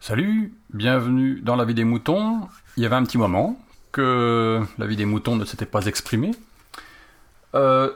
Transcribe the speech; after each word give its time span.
Salut, 0.00 0.52
bienvenue 0.74 1.40
dans 1.40 1.54
la 1.54 1.64
vie 1.64 1.74
des 1.74 1.84
moutons. 1.84 2.40
Il 2.76 2.82
y 2.82 2.86
avait 2.86 2.96
un 2.96 3.04
petit 3.04 3.18
moment 3.18 3.56
que 3.92 4.60
la 4.78 4.86
vie 4.86 4.96
des 4.96 5.04
moutons 5.04 5.36
ne 5.36 5.44
s'était 5.44 5.66
pas 5.66 5.86
exprimée. 5.86 6.32
Euh, 7.54 7.92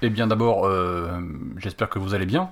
eh 0.00 0.08
bien 0.08 0.26
d'abord, 0.26 0.66
euh, 0.66 1.20
j'espère 1.58 1.90
que 1.90 1.98
vous 1.98 2.14
allez 2.14 2.26
bien. 2.26 2.50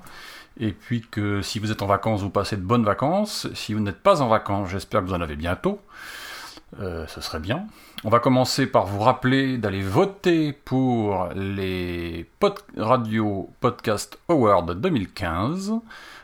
Et 0.60 0.72
puis 0.72 1.00
que 1.00 1.40
si 1.40 1.58
vous 1.58 1.72
êtes 1.72 1.80
en 1.80 1.86
vacances, 1.86 2.20
vous 2.20 2.30
passez 2.30 2.56
de 2.56 2.62
bonnes 2.62 2.84
vacances. 2.84 3.48
Si 3.54 3.72
vous 3.72 3.80
n'êtes 3.80 4.02
pas 4.02 4.20
en 4.20 4.28
vacances, 4.28 4.68
j'espère 4.68 5.00
que 5.00 5.06
vous 5.06 5.14
en 5.14 5.20
avez 5.22 5.36
bientôt. 5.36 5.80
Euh, 6.80 7.06
ce 7.06 7.20
serait 7.20 7.40
bien. 7.40 7.66
On 8.04 8.10
va 8.10 8.20
commencer 8.20 8.66
par 8.66 8.86
vous 8.86 9.00
rappeler 9.00 9.56
d'aller 9.56 9.80
voter 9.80 10.52
pour 10.52 11.28
les 11.34 12.28
Radio 12.76 13.50
Podcast 13.60 14.18
Awards 14.28 14.74
2015. 14.74 15.72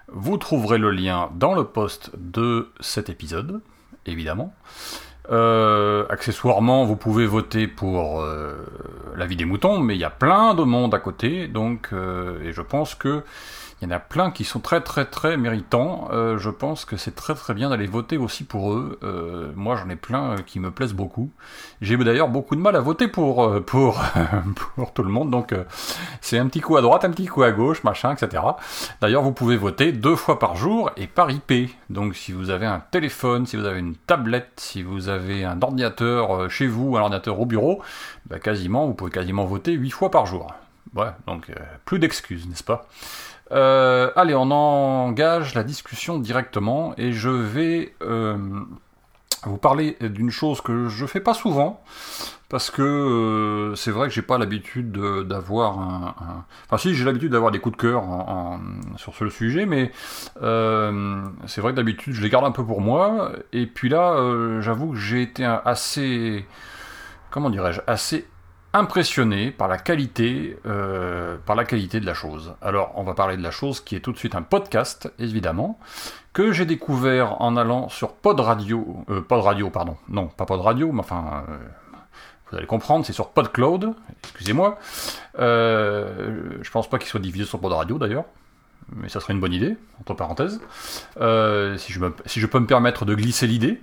Vous 0.09 0.37
trouverez 0.37 0.79
le 0.79 0.91
lien 0.91 1.31
dans 1.35 1.55
le 1.55 1.65
post 1.65 2.11
de 2.17 2.71
cet 2.81 3.09
épisode, 3.09 3.63
évidemment. 4.07 4.53
Euh, 5.31 6.05
accessoirement, 6.11 6.85
vous 6.85 6.97
pouvez 6.97 7.27
voter 7.27 7.67
pour 7.67 8.21
euh, 8.21 8.55
la 9.17 9.27
vie 9.27 9.37
des 9.37 9.47
moutons, 9.47 9.79
mais 9.79 9.95
il 9.95 10.01
y 10.01 10.05
a 10.05 10.11
plein 10.11 10.55
de 10.55 10.63
monde 10.63 10.95
à 10.95 10.99
côté, 10.99 11.49
donc 11.49 11.89
euh, 11.93 12.43
et 12.43 12.53
je 12.53 12.61
pense 12.61 12.95
que 12.95 13.23
il 13.81 13.89
y 13.89 13.93
en 13.93 13.97
a 13.97 13.99
plein 13.99 14.31
qui 14.31 14.45
sont 14.45 14.61
très 14.61 14.81
très 14.81 15.05
très 15.05 15.37
méritants. 15.37 16.09
Euh, 16.13 16.39
je 16.39 16.51
pense 16.51 16.85
que 16.85 16.97
c'est 16.97 17.15
très 17.15 17.35
très 17.35 17.55
bien 17.55 17.71
d'aller 17.71 17.87
voter 17.87 18.17
aussi 18.17 18.45
pour 18.45 18.73
eux. 18.73 18.99
Euh, 19.03 19.53
moi 19.57 19.77
j'en 19.77 19.89
ai 19.91 19.97
plein 19.97 20.33
euh, 20.33 20.37
qui 20.39 20.61
me 20.61 20.71
plaisent 20.71 20.95
beaucoup. 20.95 21.31
J'ai 21.81 21.97
d'ailleurs 21.97 22.29
beaucoup 22.29 22.57
de 22.57 22.61
mal 22.61 22.77
à 22.77 22.81
voter 22.81 23.09
pour 23.09 23.43
euh, 23.45 23.61
pour 23.61 24.01
pour 24.77 24.93
tout 24.93 25.03
le 25.03 25.11
monde. 25.11 25.31
Donc 25.31 25.53
euh, 25.53 25.65
c'est 26.21 26.39
un 26.39 26.47
petit 26.47 26.61
coup 26.61 26.77
à 26.77 26.83
droite, 26.83 27.05
un 27.05 27.11
petit 27.11 27.27
coup 27.27 27.43
à 27.43 27.51
gauche, 27.51 27.85
machin, 27.85 28.15
etc. 28.15 28.43
D'ailleurs 29.01 29.23
vous 29.23 29.33
pouvez 29.33 29.57
voter 29.57 29.93
deux 29.93 30.17
fois 30.17 30.39
par 30.39 30.57
jour 30.57 30.91
et 30.97 31.07
par 31.07 31.31
IP. 31.31 31.71
Donc 31.91 32.15
si 32.15 32.33
vous 32.33 32.51
avez 32.51 32.67
un 32.67 32.83
téléphone, 32.91 33.47
si 33.47 33.57
vous 33.57 33.65
avez 33.67 33.81
une 33.81 33.97
tablette, 33.97 34.53
si 34.57 34.83
vous 34.83 35.09
avez 35.09 35.45
un 35.45 35.61
ordinateur 35.61 36.51
chez 36.51 36.67
vous, 36.67 36.97
un 36.97 37.01
ordinateur 37.01 37.41
au 37.41 37.47
bureau, 37.47 37.83
bah, 38.27 38.39
quasiment 38.39 38.87
vous 38.87 38.95
pouvez 38.95 39.11
quasiment 39.11 39.45
voter 39.45 39.73
huit 39.73 39.91
fois 39.91 40.11
par 40.11 40.27
jour. 40.27 40.55
Ouais, 40.95 41.11
donc 41.27 41.51
euh, 41.51 41.55
plus 41.85 41.99
d'excuses, 41.99 42.47
n'est-ce 42.49 42.63
pas? 42.65 42.87
Euh, 43.53 44.11
allez, 44.17 44.35
on 44.35 44.51
engage 44.51 45.55
la 45.55 45.65
discussion 45.65 46.19
directement 46.19 46.95
et 46.97 47.13
je 47.13 47.29
vais 47.29 47.95
euh, 48.03 48.37
vous 49.45 49.59
parler 49.59 49.97
d'une 50.01 50.31
chose 50.31 50.61
que 50.61 50.89
je 50.89 51.05
fais 51.05 51.21
pas 51.21 51.35
souvent 51.35 51.83
parce 52.49 52.71
que 52.71 53.73
c'est 53.77 53.91
vrai 53.91 54.07
que 54.09 54.15
j'ai 54.15 54.23
pas 54.23 54.39
l'habitude 54.39 54.93
de- 54.93 55.23
d'avoir 55.25 55.79
un, 55.79 56.15
Enfin, 56.67 56.79
si, 56.79 56.95
j'ai 56.95 57.05
l'habitude 57.05 57.33
d'avoir 57.33 57.51
des 57.51 57.59
coups 57.59 57.77
de 57.77 57.83
cœur 57.83 58.05
sur 58.97 59.15
ce 59.15 59.29
sujet, 59.29 59.67
mais 59.67 59.91
c'est 60.41 61.61
vrai 61.61 61.73
que 61.73 61.77
d'habitude 61.77 62.13
je 62.15 62.23
les 62.23 62.31
garde 62.31 62.45
un 62.45 62.53
peu 62.53 62.65
pour 62.65 62.81
moi. 62.81 63.33
Et 63.53 63.67
puis 63.67 63.89
là, 63.89 64.17
j'avoue 64.61 64.93
que 64.93 64.97
j'ai 64.99 65.23
été 65.23 65.45
assez. 65.45 66.47
Comment 67.31 67.51
dirais-je 67.51 67.81
Assez 67.89 68.27
impressionné 68.75 69.53
par 69.53 69.69
la 69.69 69.79
qualité, 69.79 70.59
euh, 70.67 71.37
par 71.47 71.57
la 71.57 71.65
qualité 71.65 72.01
de 72.01 72.07
la 72.07 72.13
chose. 72.13 72.55
Alors, 72.61 72.93
on 72.97 73.05
va 73.05 73.15
parler 73.15 73.37
de 73.37 73.43
la 73.43 73.53
chose 73.53 73.81
qui 73.81 73.95
est 73.97 74.01
tout 74.01 74.13
de 74.13 74.19
suite 74.19 74.35
un 74.35 74.43
podcast, 74.43 75.11
évidemment, 75.19 75.79
que 76.35 76.53
j'ai 76.53 76.67
découvert 76.67 77.41
en 77.41 77.57
allant 77.57 77.89
sur 77.89 78.13
Pod 78.13 78.39
Radio, 78.41 79.05
euh, 79.09 79.21
Pod 79.23 79.41
Radio, 79.41 79.71
pardon, 79.71 79.97
non, 80.09 80.27
pas 80.27 80.45
Pod 80.45 80.61
Radio, 80.61 80.91
mais 80.91 81.01
enfin, 81.01 81.45
euh, 81.49 81.57
vous 82.51 82.57
allez 82.57 82.67
comprendre, 82.67 83.07
c'est 83.07 83.13
sur 83.13 83.31
PodCloud, 83.31 83.95
excusez-moi. 84.25 84.77
Euh, 85.39 86.59
je 86.61 86.71
pense 86.71 86.91
pas 86.91 86.99
qu'il 86.99 87.09
soit 87.09 87.21
diffusé 87.21 87.45
sur 87.45 87.61
Pod 87.61 87.73
Radio 87.73 87.97
d'ailleurs. 87.97 88.25
Mais 88.97 89.09
ça 89.09 89.19
serait 89.19 89.33
une 89.33 89.41
bonne 89.41 89.55
idée, 89.55 89.79
entre 89.99 90.13
parenthèses, 90.13 90.61
si, 91.17 91.93
je 91.93 92.47
peux 92.47 92.59
me 92.59 92.67
permettre 92.67 93.07
de 93.07 93.15
glisser 93.15 93.47
l'idée. 93.47 93.81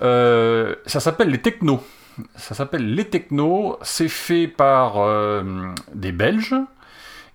Ça 0.00 1.00
s'appelle 1.00 1.28
les 1.28 1.40
technos. 1.40 1.84
Ça 2.36 2.54
s'appelle 2.54 2.94
Les 2.94 3.08
Technos, 3.08 3.78
c'est 3.82 4.08
fait 4.08 4.46
par 4.46 4.98
euh, 4.98 5.42
des 5.94 6.12
Belges, 6.12 6.54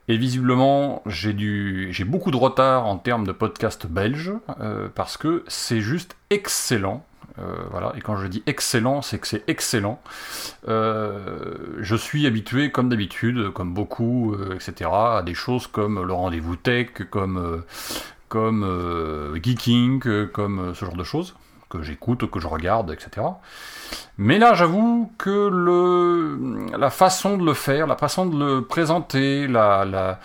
et 0.08 0.18
visiblement 0.18 1.02
j'ai 1.06 1.36
j'ai 1.92 2.04
beaucoup 2.04 2.32
de 2.32 2.38
retard 2.38 2.86
en 2.86 2.98
termes 2.98 3.26
de 3.26 3.32
podcast 3.32 3.88
belge, 3.88 4.32
euh, 4.60 4.88
parce 4.94 5.18
que 5.18 5.44
c'est 5.48 5.82
juste 5.82 6.16
excellent. 6.30 7.06
Euh, 7.40 7.56
voilà, 7.72 7.94
et 7.96 8.02
quand 8.02 8.18
je 8.18 8.28
dis 8.28 8.44
excellent, 8.48 9.02
c'est 9.02 9.18
que 9.20 9.28
c'est 9.28 9.44
excellent. 9.48 10.02
Je 10.68 11.96
suis 11.96 12.26
habitué, 12.28 12.72
comme 12.72 12.90
d'habitude, 12.90 13.52
comme 13.52 13.74
beaucoup, 13.74 14.36
etc., 14.54 14.90
à 14.92 15.24
des 15.26 15.34
choses 15.36 15.68
comme 15.68 16.04
le 16.04 16.14
rendez-vous 16.14 16.56
tech, 16.58 16.88
comme, 17.10 17.64
comme 18.28 19.40
Geeking, 19.42 20.28
comme 20.28 20.74
ce 20.76 20.84
genre 20.84 20.98
de 20.98 21.04
choses, 21.04 21.36
que 21.69 21.81
j'écoute, 21.84 22.30
que 22.30 22.40
je 22.40 22.47
regarde, 22.47 22.91
etc. 22.91 23.28
Mais 24.18 24.40
là, 24.40 24.53
j'avoue 24.53 25.12
que 25.18 25.50
le, 25.50 26.75
la 26.78 26.90
façon 26.90 27.38
de 27.38 27.46
le 27.46 27.53
faire, 27.53 27.88
la 27.88 27.96
façon 27.96 28.25
de 28.25 28.38
le 28.38 28.62
présenter, 28.66 29.47
la, 29.47 30.19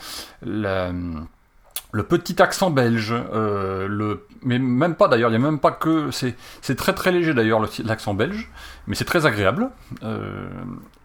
le 1.92 2.02
petit 2.02 2.42
accent 2.42 2.70
belge, 2.70 3.14
euh, 3.14 3.86
le, 3.88 4.26
mais 4.42 4.58
même 4.58 4.96
pas 4.96 5.06
d'ailleurs, 5.06 5.30
il 5.30 5.38
n'y 5.38 5.44
a 5.44 5.48
même 5.50 5.60
pas 5.60 5.70
que. 5.70 6.10
C'est 6.10 6.74
très 6.76 6.92
très 6.92 7.12
léger 7.12 7.34
d'ailleurs 7.34 7.60
le- 7.60 7.68
l'accent 7.84 8.14
belge, 8.14 8.50
mais 8.88 8.96
c'est 8.96 9.04
très 9.04 9.26
agréable. 9.26 9.70
Euh, 10.02 10.48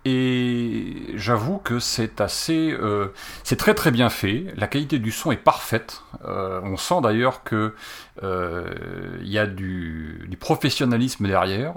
et 0.06 1.12
j'avoue 1.16 1.58
que 1.58 1.80
c'est 1.80 2.22
assez. 2.22 2.72
euh, 2.72 3.08
c'est 3.44 3.58
très 3.58 3.74
très 3.74 3.92
bien 3.92 4.10
fait, 4.10 4.46
la 4.56 4.68
qualité 4.68 4.98
du 4.98 5.12
son 5.12 5.32
est 5.32 5.38
parfaite. 5.38 6.04
Euh, 6.26 6.62
on 6.64 6.78
sent 6.78 7.02
d'ailleurs 7.04 7.44
que 7.44 7.76
euh, 8.24 9.18
il 9.22 9.28
y 9.28 9.38
a 9.38 9.46
du, 9.46 10.30
professionnalisme 10.40 11.28
derrière. 11.28 11.74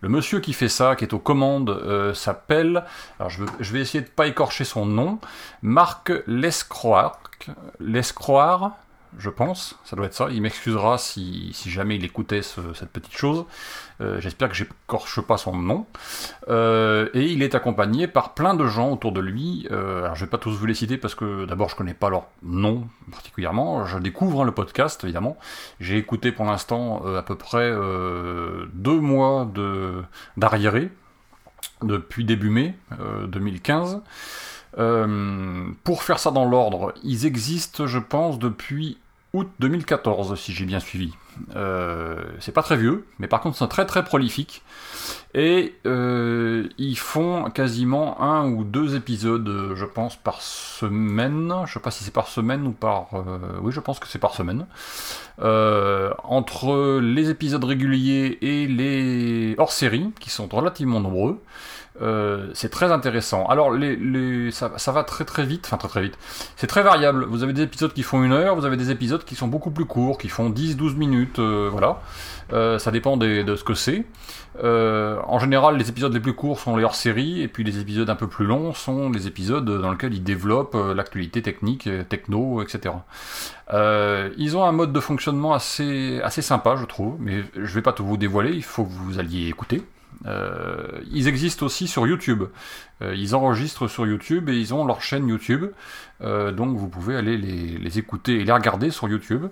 Le 0.00 0.08
monsieur 0.08 0.40
qui 0.40 0.52
fait 0.52 0.68
ça, 0.68 0.94
qui 0.94 1.04
est 1.04 1.14
aux 1.14 1.18
commandes, 1.18 2.12
s'appelle, 2.14 2.84
alors 3.18 3.30
je, 3.30 3.72
vais 3.72 3.80
essayer 3.80 4.04
de 4.04 4.08
pas 4.08 4.26
écorcher 4.26 4.64
son 4.64 4.84
nom, 4.84 5.18
Marc 5.62 6.12
Lescroart, 6.26 7.22
Lescroart, 7.80 8.72
je 9.18 9.30
pense, 9.30 9.78
ça 9.84 9.94
doit 9.96 10.06
être 10.06 10.14
ça. 10.14 10.28
Il 10.30 10.42
m'excusera 10.42 10.98
si, 10.98 11.50
si 11.52 11.70
jamais 11.70 11.96
il 11.96 12.04
écoutait 12.04 12.42
ce- 12.42 12.72
cette 12.74 12.90
petite 12.90 13.16
chose. 13.16 13.44
Euh, 14.00 14.20
J'espère 14.20 14.48
que 14.48 14.54
j'écorche 14.54 15.20
pas 15.20 15.36
son 15.36 15.54
nom. 15.56 15.86
Euh, 16.48 17.08
et 17.14 17.26
il 17.30 17.42
est 17.42 17.54
accompagné 17.54 18.06
par 18.08 18.34
plein 18.34 18.54
de 18.54 18.66
gens 18.66 18.90
autour 18.90 19.12
de 19.12 19.20
lui. 19.20 19.68
Euh, 19.70 20.04
alors 20.04 20.16
je 20.16 20.24
vais 20.24 20.30
pas 20.30 20.38
tous 20.38 20.50
vous 20.52 20.66
les 20.66 20.74
citer 20.74 20.96
parce 20.96 21.14
que 21.14 21.44
d'abord 21.44 21.68
je 21.68 21.76
connais 21.76 21.94
pas 21.94 22.08
leur 22.10 22.24
nom 22.42 22.86
particulièrement. 23.10 23.86
Je 23.86 23.98
découvre 23.98 24.42
hein, 24.42 24.44
le 24.44 24.52
podcast 24.52 25.04
évidemment. 25.04 25.36
J'ai 25.78 25.98
écouté 25.98 26.32
pour 26.32 26.44
l'instant 26.46 27.04
à 27.16 27.22
peu 27.22 27.36
près 27.36 27.70
deux 27.70 28.98
mois 29.00 29.48
de 29.54 30.02
d'arriéré 30.36 30.90
depuis 31.82 32.24
début 32.24 32.50
mai 32.50 32.74
euh, 33.00 33.26
2015. 33.26 34.00
Euh, 34.78 35.66
pour 35.84 36.02
faire 36.02 36.18
ça 36.18 36.30
dans 36.30 36.46
l'ordre, 36.46 36.94
ils 37.04 37.26
existent, 37.26 37.86
je 37.86 37.98
pense, 37.98 38.38
depuis 38.38 38.96
août 39.32 39.48
2014, 39.60 40.38
si 40.38 40.52
j'ai 40.52 40.64
bien 40.64 40.80
suivi. 40.80 41.12
Euh, 41.56 42.16
c'est 42.40 42.52
pas 42.52 42.62
très 42.62 42.76
vieux, 42.76 43.06
mais 43.18 43.26
par 43.26 43.40
contre, 43.40 43.56
c'est 43.56 43.66
très 43.68 43.86
très 43.86 44.04
prolifique. 44.04 44.62
Et 45.34 45.74
euh, 45.86 46.68
ils 46.76 46.98
font 46.98 47.50
quasiment 47.50 48.20
un 48.20 48.46
ou 48.50 48.64
deux 48.64 48.94
épisodes, 48.96 49.48
euh, 49.48 49.74
je 49.74 49.86
pense, 49.86 50.16
par 50.16 50.42
semaine. 50.42 51.52
Je 51.64 51.72
sais 51.72 51.80
pas 51.80 51.90
si 51.90 52.04
c'est 52.04 52.12
par 52.12 52.28
semaine 52.28 52.66
ou 52.66 52.72
par. 52.72 53.08
euh, 53.14 53.38
oui, 53.62 53.72
je 53.72 53.80
pense 53.80 53.98
que 53.98 54.06
c'est 54.06 54.18
par 54.18 54.34
semaine. 54.34 54.66
Euh, 55.40 56.12
entre 56.24 57.00
les 57.00 57.30
épisodes 57.30 57.64
réguliers 57.64 58.38
et 58.42 58.66
les 58.66 59.54
hors-série, 59.56 60.10
qui 60.20 60.28
sont 60.28 60.46
relativement 60.46 61.00
nombreux. 61.00 61.40
Euh, 62.02 62.50
c'est 62.54 62.70
très 62.70 62.90
intéressant. 62.90 63.46
Alors, 63.46 63.72
ça, 64.50 64.92
va 64.92 65.04
très 65.04 65.24
très 65.24 65.44
vite, 65.44 65.64
enfin 65.66 65.76
très 65.76 65.88
très 65.88 66.02
vite. 66.02 66.18
C'est 66.56 66.66
très 66.66 66.82
variable. 66.82 67.24
Vous 67.24 67.42
avez 67.42 67.52
des 67.52 67.62
épisodes 67.62 67.92
qui 67.92 68.02
font 68.02 68.22
une 68.22 68.32
heure, 68.32 68.56
vous 68.56 68.64
avez 68.64 68.76
des 68.76 68.90
épisodes 68.90 69.24
qui 69.24 69.36
sont 69.36 69.48
beaucoup 69.48 69.70
plus 69.70 69.84
courts, 69.84 70.18
qui 70.18 70.28
font 70.28 70.50
10-12 70.50 70.96
minutes, 70.96 71.38
euh, 71.38 71.68
voilà. 71.70 72.00
Euh, 72.52 72.78
ça 72.78 72.90
dépend 72.90 73.16
de 73.16 73.56
ce 73.56 73.64
que 73.64 73.74
c'est. 73.74 74.04
En 74.62 75.38
général, 75.38 75.76
les 75.76 75.88
épisodes 75.88 76.12
les 76.12 76.20
plus 76.20 76.34
courts 76.34 76.58
sont 76.58 76.76
les 76.76 76.84
hors-série, 76.84 77.40
et 77.40 77.48
puis 77.48 77.64
les 77.64 77.78
épisodes 77.78 78.10
un 78.10 78.16
peu 78.16 78.26
plus 78.26 78.46
longs 78.46 78.74
sont 78.74 79.10
les 79.10 79.26
épisodes 79.26 79.64
dans 79.64 79.90
lesquels 79.92 80.14
ils 80.14 80.24
développent 80.24 80.76
l'actualité 80.94 81.40
technique, 81.40 81.88
techno, 82.08 82.62
etc. 82.62 82.94
Ils 83.72 84.56
ont 84.56 84.64
un 84.64 84.72
mode 84.72 84.92
de 84.92 85.00
fonctionnement 85.00 85.54
assez, 85.54 86.20
assez 86.22 86.42
sympa, 86.42 86.76
je 86.76 86.84
trouve, 86.84 87.16
mais 87.20 87.44
je 87.54 87.74
vais 87.74 87.82
pas 87.82 87.92
tout 87.92 88.04
vous 88.04 88.16
dévoiler, 88.16 88.50
il 88.52 88.64
faut 88.64 88.84
que 88.84 88.90
vous 88.90 89.18
alliez 89.18 89.48
écouter. 89.48 89.82
Ils 90.24 91.28
existent 91.28 91.66
aussi 91.66 91.88
sur 91.88 92.06
YouTube. 92.06 92.44
ils 93.00 93.34
enregistrent 93.34 93.88
sur 93.88 94.06
YouTube 94.06 94.48
et 94.48 94.56
ils 94.56 94.72
ont 94.72 94.84
leur 94.84 95.02
chaîne 95.02 95.26
YouTube. 95.28 95.66
donc 96.20 96.76
vous 96.76 96.88
pouvez 96.88 97.16
aller 97.16 97.36
les, 97.36 97.98
écouter 97.98 98.40
et 98.40 98.44
les 98.44 98.52
regarder 98.52 98.90
sur 98.90 99.08
YouTube. 99.08 99.46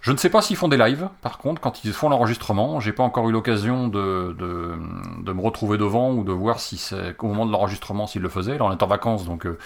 Je 0.00 0.12
ne 0.12 0.16
sais 0.16 0.30
pas 0.30 0.42
s'ils 0.42 0.56
font 0.56 0.68
des 0.68 0.76
lives, 0.76 1.08
par 1.20 1.38
contre, 1.38 1.60
quand 1.60 1.84
ils 1.84 1.92
font 1.92 2.08
l'enregistrement. 2.08 2.80
J'ai 2.80 2.92
pas 2.92 3.02
encore 3.02 3.28
eu 3.28 3.32
l'occasion 3.32 3.88
de, 3.88 4.36
de, 4.38 5.32
me 5.32 5.40
retrouver 5.40 5.78
devant 5.78 6.12
ou 6.12 6.24
de 6.24 6.32
voir 6.32 6.60
si 6.60 6.76
c'est 6.76 7.16
au 7.18 7.26
moment 7.26 7.46
de 7.46 7.52
l'enregistrement 7.52 8.06
s'ils 8.06 8.22
le 8.22 8.28
faisaient. 8.28 8.58
Là 8.58 8.64
on 8.64 8.72
est 8.72 8.82
en 8.82 8.86
vacances, 8.86 9.24
donc 9.24 9.44
ils 9.44 9.56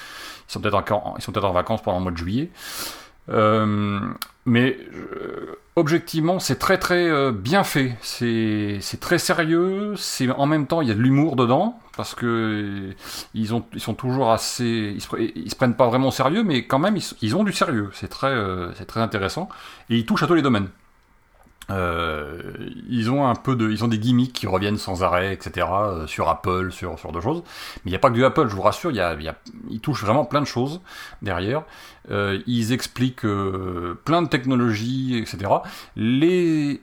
sont 0.52 0.60
peut-être 0.60 0.84
peut 0.84 1.40
en 1.42 1.52
vacances 1.52 1.82
pendant 1.82 1.98
le 1.98 2.02
mois 2.04 2.12
de 2.12 2.16
juillet. 2.16 2.50
Euh, 3.28 4.00
mais 4.44 4.78
euh, 4.94 5.58
objectivement, 5.74 6.38
c'est 6.38 6.56
très 6.56 6.78
très 6.78 7.08
euh, 7.08 7.32
bien 7.32 7.64
fait. 7.64 7.96
C'est 8.00 8.80
très 9.00 9.18
sérieux. 9.18 9.94
En 10.36 10.46
même 10.46 10.66
temps, 10.66 10.80
il 10.82 10.88
y 10.88 10.90
a 10.90 10.94
de 10.94 11.00
l'humour 11.00 11.36
dedans 11.36 11.78
parce 11.96 12.14
que 12.14 12.90
ils 13.34 13.54
ont 13.54 13.64
ils 13.72 13.80
sont 13.80 13.94
toujours 13.94 14.30
assez 14.30 14.94
ils 14.94 15.00
se, 15.50 15.56
prennent 15.56 15.76
pas 15.76 15.88
vraiment 15.88 16.08
au 16.08 16.12
sérieux, 16.12 16.42
mais 16.44 16.66
quand 16.66 16.78
même 16.78 16.96
ils, 16.96 17.04
ils 17.22 17.36
ont 17.36 17.44
du 17.44 17.52
sérieux. 17.52 17.90
C'est 17.92 18.08
très 18.08 18.34
c'est 18.76 18.86
très 18.86 19.00
intéressant 19.00 19.48
et 19.90 19.96
ils 19.96 20.06
touchent 20.06 20.22
à 20.22 20.26
tous 20.26 20.34
les 20.34 20.42
domaines. 20.42 20.68
Euh, 21.70 22.52
ils 22.88 23.10
ont 23.10 23.26
un 23.26 23.34
peu 23.34 23.56
de, 23.56 23.70
ils 23.70 23.82
ont 23.84 23.88
des 23.88 23.98
gimmicks 23.98 24.32
qui 24.32 24.46
reviennent 24.46 24.78
sans 24.78 25.02
arrêt, 25.02 25.32
etc. 25.32 25.66
Euh, 25.72 26.06
sur 26.06 26.28
Apple, 26.28 26.70
sur 26.70 26.98
sur 26.98 27.12
deux 27.12 27.20
choses. 27.20 27.42
Mais 27.84 27.90
il 27.90 27.92
n'y 27.92 27.96
a 27.96 27.98
pas 27.98 28.10
que 28.10 28.14
du 28.14 28.24
Apple, 28.24 28.48
je 28.48 28.54
vous 28.54 28.62
rassure. 28.62 28.90
Il 28.90 28.96
y 28.96 29.00
a, 29.00 29.14
y 29.14 29.28
a, 29.28 29.34
ils 29.70 29.80
touchent 29.80 30.04
vraiment 30.04 30.24
plein 30.24 30.40
de 30.40 30.46
choses 30.46 30.80
derrière. 31.22 31.62
Euh, 32.10 32.40
ils 32.46 32.72
expliquent 32.72 33.24
euh, 33.24 33.98
plein 34.04 34.22
de 34.22 34.28
technologies, 34.28 35.18
etc. 35.18 35.50
Les 35.96 36.80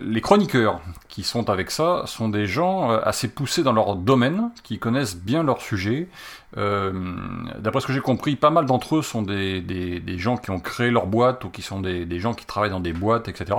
les 0.00 0.20
chroniqueurs 0.20 0.80
qui 1.08 1.22
sont 1.22 1.50
avec 1.50 1.70
ça 1.70 2.04
sont 2.06 2.28
des 2.28 2.46
gens 2.46 2.90
euh, 2.90 3.00
assez 3.04 3.28
poussés 3.28 3.62
dans 3.62 3.72
leur 3.72 3.96
domaine, 3.96 4.50
qui 4.62 4.78
connaissent 4.78 5.16
bien 5.16 5.42
leur 5.42 5.60
sujet. 5.60 6.08
D'après 6.56 7.80
ce 7.80 7.86
que 7.88 7.92
j'ai 7.92 8.00
compris, 8.00 8.36
pas 8.36 8.50
mal 8.50 8.64
d'entre 8.64 8.98
eux 8.98 9.02
sont 9.02 9.22
des, 9.22 9.60
des, 9.60 9.98
des, 9.98 10.18
gens 10.18 10.36
qui 10.36 10.52
ont 10.52 10.60
créé 10.60 10.88
leur 10.92 11.08
boîte 11.08 11.42
ou 11.44 11.50
qui 11.50 11.62
sont 11.62 11.80
des, 11.80 12.04
des, 12.06 12.20
gens 12.20 12.32
qui 12.32 12.46
travaillent 12.46 12.70
dans 12.70 12.78
des 12.78 12.92
boîtes, 12.92 13.26
etc. 13.26 13.58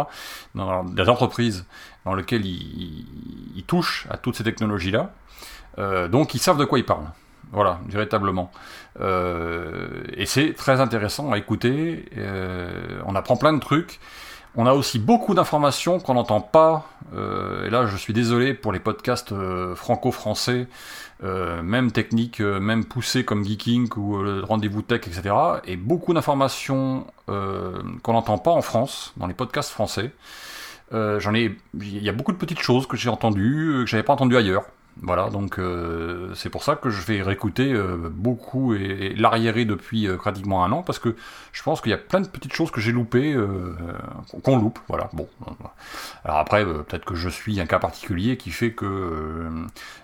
Dans 0.54 0.84
des 0.84 1.10
entreprises 1.10 1.66
dans 2.06 2.14
lesquelles 2.14 2.46
ils, 2.46 3.64
touchent 3.68 4.06
à 4.12 4.18
toutes 4.18 4.36
ces 4.36 4.44
technologies-là. 4.44 5.12
Euh, 5.80 6.08
donc 6.08 6.36
ils 6.36 6.40
savent 6.40 6.58
de 6.58 6.66
quoi 6.66 6.78
ils 6.78 6.86
parlent. 6.86 7.10
Voilà, 7.52 7.80
véritablement. 7.88 8.52
Euh, 9.00 10.04
et 10.14 10.26
c'est 10.26 10.54
très 10.54 10.82
intéressant 10.82 11.32
à 11.32 11.38
écouter. 11.38 12.06
Euh, 12.18 13.02
on 13.06 13.16
apprend 13.16 13.38
plein 13.38 13.54
de 13.54 13.60
trucs. 13.60 14.00
On 14.58 14.66
a 14.66 14.74
aussi 14.74 15.00
beaucoup 15.00 15.34
d'informations 15.34 16.00
qu'on 16.00 16.14
n'entend 16.14 16.40
pas. 16.40 16.88
Euh, 17.14 17.68
et 17.68 17.70
là, 17.70 17.88
je 17.88 17.98
suis 17.98 18.14
désolé 18.14 18.54
pour 18.54 18.72
les 18.72 18.80
podcasts 18.80 19.34
euh, 19.34 19.76
franco-français, 19.76 20.68
euh, 21.24 21.62
même 21.62 21.92
techniques, 21.92 22.40
euh, 22.40 22.60
même 22.62 22.86
poussés 22.86 23.26
comme 23.26 23.44
Geeking 23.44 23.90
ou 23.98 24.18
Rendez-vous 24.46 24.82
Tech, 24.82 25.02
etc. 25.08 25.36
Et 25.66 25.76
beaucoup 25.76 26.14
d'informations 26.14 27.06
qu'on 27.28 28.14
n'entend 28.14 28.38
pas 28.38 28.52
en 28.52 28.62
France, 28.62 29.14
dans 29.18 29.28
les 29.28 29.34
podcasts 29.34 29.72
français. 29.72 30.12
J'en 30.92 31.34
ai, 31.34 31.58
il 31.82 32.04
y 32.04 32.10
a 32.10 32.14
beaucoup 32.14 32.32
de 32.32 32.38
petites 32.38 32.62
choses 32.62 32.88
que 32.88 32.96
j'ai 32.96 33.10
entendues, 33.10 33.82
que 33.84 33.88
j'avais 33.88 34.04
pas 34.04 34.14
entendues 34.14 34.38
ailleurs. 34.38 34.64
Voilà, 35.02 35.30
donc 35.30 35.60
euh, 35.60 36.34
c'est 36.36 36.50
pour 36.50 36.64
ça 36.64 36.78
que 36.78 36.90
je 36.90 37.02
vais 37.02 37.22
réécouter 37.22 37.74
euh, 37.74 38.10
beaucoup 38.10 38.74
et, 38.74 39.14
l'arriérer 39.16 39.66
depuis 39.66 40.08
euh, 40.08 40.16
pratiquement 40.16 40.64
un 40.64 40.72
an, 40.72 40.84
parce 40.84 41.00
que 41.00 41.16
je 41.52 41.64
pense 41.64 41.82
qu'il 41.82 41.92
y 41.92 41.94
a 41.94 41.98
plein 41.98 42.22
de 42.22 42.28
petites 42.28 42.54
choses 42.54 42.72
que 42.72 42.80
j'ai 42.80 42.94
loupées, 42.94 43.36
qu'on 44.44 44.58
loupe, 44.58 44.80
voilà. 44.88 45.10
Bon, 45.14 45.28
alors 46.24 46.38
après, 46.38 46.66
peut-être 46.66 47.06
que 47.06 47.16
je 47.16 47.28
suis 47.28 47.60
un 47.60 47.66
cas 47.66 47.80
particulier 47.80 48.38
qui 48.38 48.52
fait 48.52 48.72
que 48.72 49.50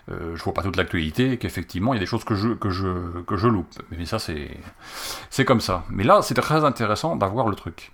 je 0.08 0.42
vois 0.42 0.54
pas 0.54 0.62
toute 0.62 0.76
l'actualité, 0.76 1.32
et 1.32 1.36
qu'effectivement 1.38 1.94
il 1.94 1.96
y 1.96 2.00
a 2.00 2.00
des 2.00 2.06
choses 2.06 2.24
que 2.24 2.34
je 2.34 2.48
que 2.48 2.70
je 2.70 3.22
que 3.26 3.36
je 3.36 3.48
loupe. 3.48 3.68
Mais 3.90 4.06
ça 4.06 4.18
c'est 4.18 5.44
comme 5.44 5.60
ça. 5.60 5.84
Mais 5.90 6.04
là, 6.04 6.20
c'est 6.22 6.34
très 6.34 6.64
intéressant 6.64 7.16
d'avoir 7.16 7.48
le 7.48 7.56
truc. 7.56 7.92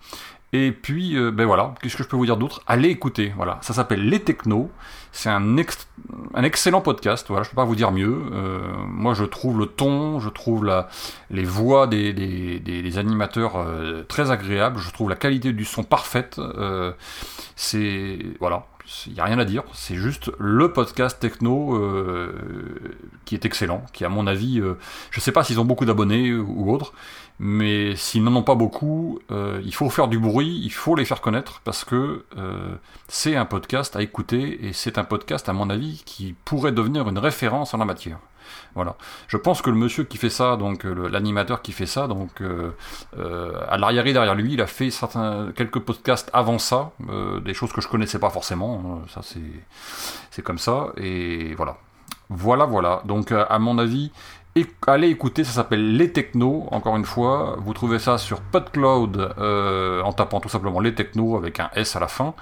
Et 0.55 0.73
puis, 0.73 1.17
euh, 1.17 1.31
ben 1.31 1.45
voilà, 1.45 1.75
qu'est-ce 1.83 1.97
que 1.97 2.03
je 2.03 2.09
peux 2.09 2.17
vous 2.17 2.25
dire 2.25 2.39
d'autre? 2.39 2.63
Allez 2.67 2.89
écouter, 2.89 3.33
voilà. 3.37 3.59
Ça 3.61 3.75
s'appelle 3.75 4.09
Les 4.09 4.21
Technos. 4.21 4.71
C'est 5.13 5.29
un, 5.29 5.57
excellent 5.57 6.81
podcast, 6.81 7.27
voilà, 7.29 7.43
je 7.43 7.51
peux 7.51 7.57
pas 7.57 7.65
vous 7.65 7.75
dire 7.75 7.93
mieux. 7.93 8.23
Euh, 8.33 8.61
moi, 8.87 9.15
je 9.15 9.25
trouve 9.25 9.59
le 9.59 9.67
ton, 9.67 10.21
je 10.21 10.29
trouve 10.29 10.71
les 11.31 11.45
voix 11.45 11.87
des, 11.87 12.99
animateurs 12.99 13.57
euh, 13.57 14.05
très 14.05 14.31
agréables, 14.31 14.79
je 14.79 14.91
trouve 14.91 15.11
la 15.11 15.17
qualité 15.17 15.53
du 15.53 15.65
son 15.65 15.83
parfaite. 15.83 16.41
c'est... 17.57 18.19
Voilà, 18.41 18.67
il 19.07 19.13
n'y 19.15 19.21
a 19.21 19.25
rien 19.25 19.39
à 19.39 19.45
dire, 19.45 19.65
c'est 19.73 19.97
juste 19.97 20.31
le 20.39 20.73
podcast 20.73 21.19
techno 21.21 21.77
euh, 21.77 22.33
qui 23.25 23.35
est 23.35 23.45
excellent, 23.45 23.85
qui 23.93 24.05
à 24.05 24.09
mon 24.09 24.27
avis, 24.27 24.61
euh, 24.61 24.79
je 25.11 25.21
ne 25.21 25.23
sais 25.23 25.33
pas 25.33 25.45
s'ils 25.45 25.61
ont 25.61 25.65
beaucoup 25.65 25.85
d'abonnés 25.85 26.33
ou 26.33 26.73
autres, 26.73 26.93
mais 27.39 27.97
s'ils 27.97 28.25
n'en 28.25 28.35
ont 28.35 28.43
pas 28.43 28.55
beaucoup, 28.55 29.21
euh, 29.31 29.61
il 29.65 29.75
faut 29.75 29.91
faire 29.91 30.09
du 30.09 30.19
bruit, 30.19 30.61
il 30.65 30.73
faut 30.73 30.95
les 30.95 31.05
faire 31.05 31.21
connaître, 31.21 31.61
parce 31.65 31.85
que 31.85 32.25
c'est 33.09 33.37
un 33.37 33.45
podcast 33.45 33.97
à 33.97 34.03
écouter, 34.03 34.67
et 34.67 34.73
c'est 34.73 34.99
un 34.99 35.05
podcast 35.05 35.49
à 35.49 35.53
mon 35.53 35.71
avis 35.71 36.03
qui 36.05 36.35
pourrait 36.45 36.73
devenir 36.73 37.09
une 37.09 37.19
référence 37.19 37.75
en 37.75 37.79
la 37.79 37.85
matière. 37.85 38.19
Voilà. 38.75 38.97
Je 39.27 39.37
pense 39.37 39.63
que 39.63 39.71
le 39.71 39.77
monsieur 39.77 40.05
qui 40.05 40.19
fait 40.19 40.31
ça, 40.31 40.57
donc 40.57 40.85
euh, 40.85 41.09
l'animateur 41.09 41.63
qui 41.63 41.73
fait 41.73 41.87
ça, 41.87 42.07
donc 42.07 42.41
euh, 42.41 42.71
euh, 43.19 43.53
à 43.69 43.77
l'arrière 43.77 44.05
derrière 44.05 44.35
lui, 44.35 44.55
il 44.55 44.61
a 44.61 44.67
fait 44.67 44.91
certains 44.91 45.53
quelques 45.55 45.81
podcasts 45.81 46.31
avant 46.33 46.59
ça, 46.59 46.93
des 47.45 47.55
choses 47.55 47.73
que 47.73 47.81
je 47.81 47.89
connaissais 47.89 48.19
pas 48.19 48.31
forcément. 48.31 48.78
Ça 49.09 49.21
c'est 49.23 50.43
comme 50.43 50.59
ça 50.59 50.93
et 50.97 51.55
voilà. 51.55 51.77
Voilà, 52.31 52.67
voilà. 52.67 53.01
Donc, 53.07 53.33
à 53.33 53.59
mon 53.59 53.79
avis, 53.79 54.13
allez 54.87 55.09
écouter, 55.09 55.45
ça 55.45 55.53
s'appelle 55.53 55.97
Les 55.97 56.13
Technos, 56.13 56.67
encore 56.71 56.97
une 56.97 57.05
fois. 57.05 57.57
Vous 57.61 57.75
trouvez 57.75 57.99
ça 57.99 58.19
sur 58.19 58.41
PodCloud 58.41 59.35
euh, 59.39 60.03
en 60.03 60.13
tapant 60.13 60.41
tout 60.41 60.49
simplement 60.49 60.81
Les 60.81 60.95
Technos 60.95 61.37
avec 61.37 61.61
un 61.61 61.71
S 61.75 61.97
à 61.97 62.01
la 62.01 62.09
fin, 62.09 62.35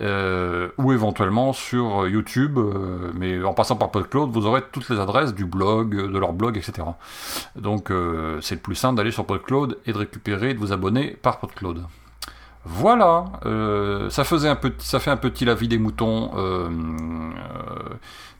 euh, 0.00 0.68
ou 0.78 0.92
éventuellement 0.92 1.52
sur 1.52 2.06
YouTube, 2.08 2.58
euh, 2.58 3.10
mais 3.14 3.42
en 3.42 3.54
passant 3.54 3.76
par 3.76 3.90
PodCloud, 3.90 4.30
vous 4.30 4.46
aurez 4.46 4.62
toutes 4.72 4.88
les 4.90 4.98
adresses 4.98 5.34
du 5.34 5.44
blog, 5.44 5.94
de 5.94 6.18
leur 6.18 6.32
blog, 6.32 6.56
etc. 6.56 6.86
Donc 7.56 7.92
c'est 8.40 8.54
le 8.56 8.60
plus 8.60 8.74
simple 8.74 8.96
d'aller 8.96 9.12
sur 9.12 9.24
PodCloud 9.24 9.78
et 9.86 9.92
de 9.92 9.98
récupérer 9.98 10.54
de 10.54 10.58
vous 10.58 10.72
abonner 10.72 11.16
par 11.22 11.38
PodCloud. 11.38 11.84
Voilà, 12.70 13.24
ça 14.10 14.24
faisait 14.24 14.48
un 14.48 14.56
petit, 14.56 14.86
ça 14.86 15.00
fait 15.00 15.10
un 15.10 15.16
petit 15.16 15.44
la 15.44 15.54
vie 15.54 15.68
des 15.68 15.78
moutons 15.78 16.30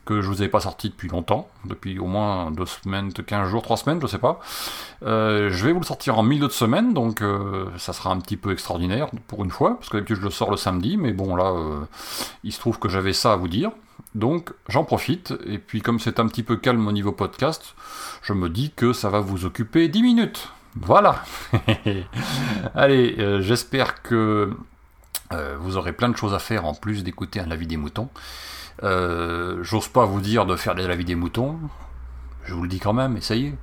que 0.08 0.22
je 0.22 0.26
vous 0.26 0.40
avais 0.40 0.48
pas 0.48 0.60
sorti 0.60 0.88
depuis 0.88 1.08
longtemps, 1.08 1.48
depuis 1.66 1.98
au 1.98 2.06
moins 2.06 2.50
deux 2.50 2.64
semaines, 2.64 3.12
quinze 3.12 3.46
jours, 3.50 3.60
trois 3.60 3.76
semaines, 3.76 4.00
je 4.00 4.06
sais 4.06 4.18
pas. 4.18 4.40
Euh, 5.02 5.50
je 5.52 5.66
vais 5.66 5.72
vous 5.72 5.80
le 5.80 5.84
sortir 5.84 6.18
en 6.18 6.22
milieu 6.22 6.46
de 6.46 6.52
semaine, 6.52 6.94
donc 6.94 7.20
euh, 7.20 7.66
ça 7.76 7.92
sera 7.92 8.10
un 8.10 8.18
petit 8.18 8.38
peu 8.38 8.52
extraordinaire 8.52 9.08
pour 9.26 9.44
une 9.44 9.50
fois, 9.50 9.76
parce 9.76 9.90
que 9.90 9.98
d'habitude 9.98 10.16
je 10.16 10.22
le 10.22 10.30
sors 10.30 10.50
le 10.50 10.56
samedi, 10.56 10.96
mais 10.96 11.12
bon 11.12 11.36
là, 11.36 11.50
euh, 11.50 11.80
il 12.42 12.54
se 12.54 12.58
trouve 12.58 12.78
que 12.78 12.88
j'avais 12.88 13.12
ça 13.12 13.34
à 13.34 13.36
vous 13.36 13.48
dire. 13.48 13.70
Donc 14.14 14.54
j'en 14.66 14.82
profite, 14.82 15.34
et 15.46 15.58
puis 15.58 15.82
comme 15.82 16.00
c'est 16.00 16.20
un 16.20 16.26
petit 16.26 16.42
peu 16.42 16.56
calme 16.56 16.88
au 16.88 16.92
niveau 16.92 17.12
podcast, 17.12 17.74
je 18.22 18.32
me 18.32 18.48
dis 18.48 18.72
que 18.74 18.94
ça 18.94 19.10
va 19.10 19.20
vous 19.20 19.44
occuper 19.44 19.88
10 19.88 20.02
minutes. 20.02 20.48
Voilà. 20.80 21.22
Allez, 22.74 23.42
j'espère 23.42 24.02
que 24.02 24.52
vous 25.60 25.76
aurez 25.76 25.92
plein 25.92 26.08
de 26.08 26.16
choses 26.16 26.34
à 26.34 26.38
faire 26.38 26.64
en 26.64 26.74
plus 26.74 27.04
d'écouter 27.04 27.40
un 27.40 27.50
avis 27.50 27.66
des 27.66 27.76
moutons. 27.76 28.08
Euh, 28.82 29.58
j'ose 29.62 29.88
pas 29.88 30.04
vous 30.04 30.20
dire 30.20 30.46
de 30.46 30.56
faire 30.56 30.74
de 30.74 30.84
la 30.84 30.94
vie 30.94 31.04
des 31.04 31.14
moutons. 31.14 31.58
Je 32.44 32.54
vous 32.54 32.62
le 32.62 32.68
dis 32.68 32.78
quand 32.78 32.92
même, 32.92 33.16
essayez. 33.16 33.54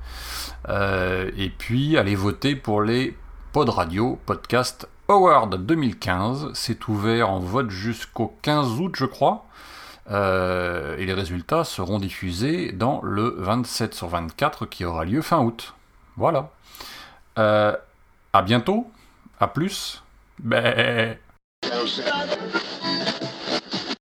Euh, 0.69 1.31
et 1.38 1.50
puis, 1.50 1.98
allez 1.98 2.15
voter 2.15 2.55
pour 2.55 2.81
les 2.81 3.17
Pod 3.53 3.69
Radio 3.69 4.19
Podcast 4.25 4.88
Award 5.07 5.65
2015. 5.65 6.50
C'est 6.53 6.88
ouvert 6.88 7.29
en 7.29 7.39
vote 7.39 7.69
jusqu'au 7.69 8.38
15 8.41 8.79
août, 8.79 8.95
je 8.98 9.05
crois. 9.05 9.45
Euh, 10.12 10.98
et 10.98 11.05
les 11.05 11.13
résultats 11.13 11.63
seront 11.63 11.98
diffusés 11.98 12.72
dans 12.74 13.01
le 13.01 13.36
27 13.39 13.95
sur 13.95 14.07
24 14.07 14.67
qui 14.67 14.86
aura 14.86 15.05
lieu 15.05 15.22
fin 15.22 15.39
août. 15.39 15.74
Voilà. 16.17 16.51
Euh, 17.37 17.75
à 18.33 18.41
bientôt. 18.41 18.87
À 19.39 19.47
plus. 19.47 20.03
Ben... 20.39 21.17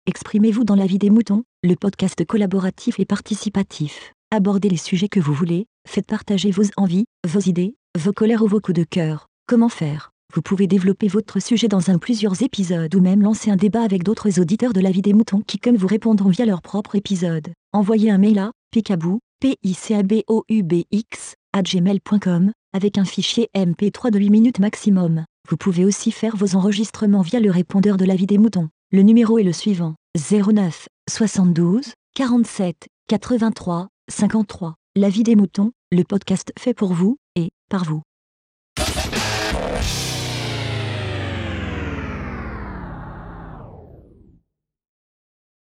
Exprimez-vous 0.06 0.64
dans 0.64 0.74
la 0.74 0.86
vie 0.86 0.98
des 0.98 1.10
moutons, 1.10 1.44
le 1.62 1.74
podcast 1.74 2.24
collaboratif 2.24 2.98
et 2.98 3.04
participatif. 3.04 4.12
Abordez 4.30 4.68
les 4.68 4.76
sujets 4.76 5.08
que 5.08 5.20
vous 5.20 5.32
voulez, 5.32 5.66
faites 5.86 6.06
partager 6.06 6.50
vos 6.50 6.64
envies, 6.76 7.04
vos 7.26 7.40
idées, 7.40 7.74
vos 7.98 8.12
colères 8.12 8.42
ou 8.42 8.46
vos 8.46 8.60
coups 8.60 8.78
de 8.78 8.84
cœur. 8.84 9.26
Comment 9.46 9.68
faire? 9.68 10.10
Vous 10.34 10.42
pouvez 10.42 10.66
développer 10.66 11.08
votre 11.08 11.40
sujet 11.40 11.68
dans 11.68 11.90
un 11.90 11.98
plusieurs 11.98 12.42
épisodes 12.42 12.94
ou 12.94 13.00
même 13.00 13.22
lancer 13.22 13.50
un 13.50 13.56
débat 13.56 13.82
avec 13.82 14.02
d'autres 14.02 14.40
auditeurs 14.40 14.74
de 14.74 14.80
la 14.80 14.90
vie 14.90 15.02
des 15.02 15.14
moutons 15.14 15.40
qui 15.40 15.58
comme 15.58 15.76
vous 15.76 15.86
répondront 15.86 16.28
via 16.28 16.44
leur 16.44 16.60
propre 16.60 16.96
épisode. 16.96 17.48
Envoyez 17.72 18.10
un 18.10 18.18
mail 18.18 18.38
à 18.38 18.52
picabou, 18.70 19.20
p 19.40 19.56
i 19.62 19.72
c 19.72 19.94
a 19.94 20.02
b 20.02 20.22
o 20.26 20.44
u 20.50 20.62
b 20.62 20.84
x 20.90 21.34
gmail.com 21.54 22.52
avec 22.72 22.98
un 22.98 23.04
fichier 23.04 23.48
MP3 23.54 24.10
de 24.10 24.18
8 24.18 24.30
minutes 24.30 24.58
maximum. 24.58 25.24
Vous 25.48 25.56
pouvez 25.56 25.84
aussi 25.84 26.10
faire 26.10 26.36
vos 26.36 26.56
enregistrements 26.56 27.22
via 27.22 27.40
le 27.40 27.50
répondeur 27.50 27.96
de 27.96 28.04
la 28.04 28.16
vie 28.16 28.26
des 28.26 28.38
moutons. 28.38 28.68
Le 28.90 29.02
numéro 29.02 29.38
est 29.38 29.44
le 29.44 29.52
suivant 29.52 29.94
09 30.16 30.88
72 31.08 31.92
47 32.14 32.88
83 33.08 33.88
53. 34.10 34.74
La 34.96 35.08
vie 35.08 35.22
des 35.22 35.36
moutons, 35.36 35.72
le 35.92 36.02
podcast 36.04 36.52
fait 36.58 36.74
pour 36.74 36.92
vous 36.92 37.16
et 37.36 37.50
par 37.68 37.84
vous. 37.84 38.02